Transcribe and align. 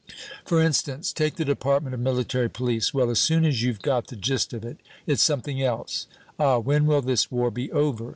F'r 0.47 0.65
instance, 0.65 1.13
take 1.13 1.35
the 1.35 1.45
department 1.45 1.93
of 1.93 1.99
military 2.01 2.49
police; 2.49 2.91
well, 2.91 3.11
as 3.11 3.19
soon 3.19 3.45
as 3.45 3.61
you've 3.61 3.83
got 3.83 4.07
the 4.07 4.15
gist 4.15 4.51
of 4.51 4.65
it, 4.65 4.77
it's 5.05 5.21
something 5.21 5.61
else. 5.61 6.07
Ah, 6.39 6.57
when 6.57 6.87
will 6.87 7.03
this 7.03 7.29
war 7.29 7.51
be 7.51 7.71
over?' 7.71 8.09